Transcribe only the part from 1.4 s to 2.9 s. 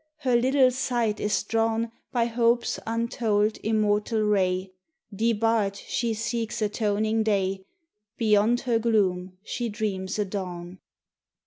drawn By Hope's